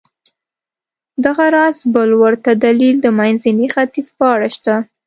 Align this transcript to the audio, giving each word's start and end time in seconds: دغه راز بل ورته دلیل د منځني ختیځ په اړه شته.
دغه 1.25 1.45
راز 1.55 1.77
بل 1.93 2.09
ورته 2.21 2.51
دلیل 2.65 2.95
د 3.01 3.07
منځني 3.19 3.67
ختیځ 3.73 4.07
په 4.17 4.23
اړه 4.33 4.47
شته. 4.55 4.75